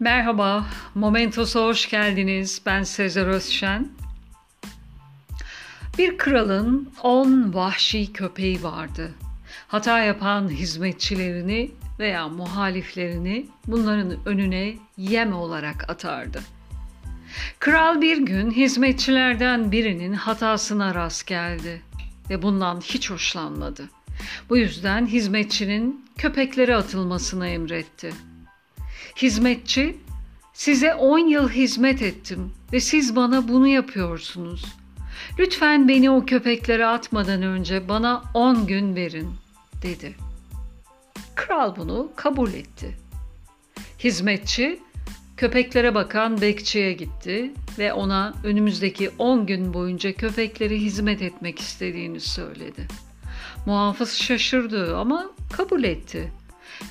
[0.00, 2.62] Merhaba, Momentos'a hoş geldiniz.
[2.66, 3.88] Ben Sezer Özşen.
[5.98, 9.14] Bir kralın on vahşi köpeği vardı.
[9.68, 16.42] Hata yapan hizmetçilerini veya muhaliflerini bunların önüne yem olarak atardı.
[17.58, 21.82] Kral bir gün hizmetçilerden birinin hatasına rast geldi
[22.30, 23.90] ve bundan hiç hoşlanmadı.
[24.50, 28.12] Bu yüzden hizmetçinin köpeklere atılmasını emretti.
[29.16, 29.96] Hizmetçi,
[30.52, 34.64] size on yıl hizmet ettim ve siz bana bunu yapıyorsunuz.
[35.38, 39.30] Lütfen beni o köpeklere atmadan önce bana on gün verin,
[39.82, 40.14] dedi.
[41.34, 42.96] Kral bunu kabul etti.
[43.98, 44.80] Hizmetçi,
[45.36, 52.86] köpeklere bakan bekçiye gitti ve ona önümüzdeki on gün boyunca köpekleri hizmet etmek istediğini söyledi.
[53.66, 56.32] Muhafız şaşırdı ama kabul etti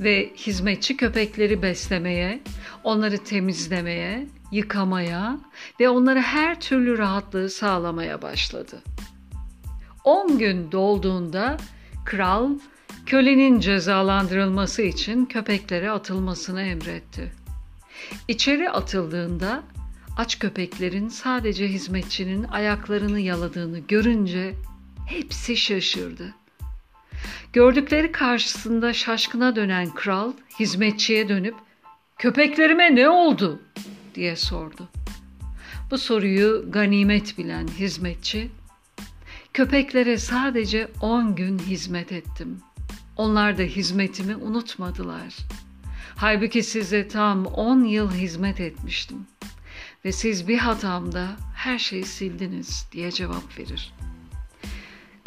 [0.00, 2.40] ve hizmetçi köpekleri beslemeye,
[2.84, 5.38] onları temizlemeye, yıkamaya
[5.80, 8.82] ve onlara her türlü rahatlığı sağlamaya başladı.
[10.04, 11.56] 10 gün dolduğunda
[12.04, 12.50] kral
[13.06, 17.32] kölenin cezalandırılması için köpeklere atılmasını emretti.
[18.28, 19.62] İçeri atıldığında
[20.16, 24.54] aç köpeklerin sadece hizmetçinin ayaklarını yaladığını görünce
[25.06, 26.34] hepsi şaşırdı.
[27.52, 31.54] Gördükleri karşısında şaşkına dönen kral hizmetçiye dönüp
[32.18, 33.62] "Köpeklerime ne oldu?"
[34.14, 34.88] diye sordu.
[35.90, 38.50] Bu soruyu ganimet bilen hizmetçi
[39.52, 42.60] "Köpeklere sadece on gün hizmet ettim.
[43.16, 45.36] Onlar da hizmetimi unutmadılar.
[46.16, 49.26] Halbuki size tam on yıl hizmet etmiştim
[50.04, 53.92] ve siz bir hatamda her şeyi sildiniz." diye cevap verir.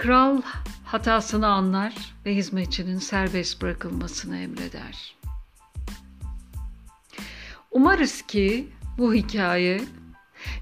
[0.00, 0.42] Kral
[0.84, 1.94] hatasını anlar
[2.26, 5.16] ve hizmetçinin serbest bırakılmasını emreder.
[7.70, 8.68] Umarız ki
[8.98, 9.80] bu hikaye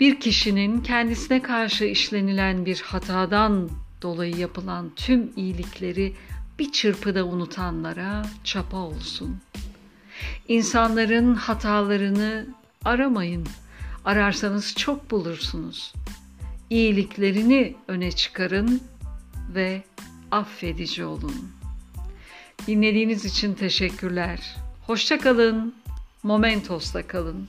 [0.00, 3.70] bir kişinin kendisine karşı işlenilen bir hatadan
[4.02, 6.14] dolayı yapılan tüm iyilikleri
[6.58, 9.40] bir çırpıda unutanlara çapa olsun.
[10.48, 12.46] İnsanların hatalarını
[12.84, 13.46] aramayın.
[14.04, 15.92] Ararsanız çok bulursunuz.
[16.70, 18.82] İyiliklerini öne çıkarın
[19.54, 19.82] ve
[20.30, 21.52] affedici olun.
[22.66, 24.56] Dinlediğiniz için teşekkürler.
[24.86, 25.74] Hoşça kalın.
[26.22, 27.48] Momentos'ta kalın.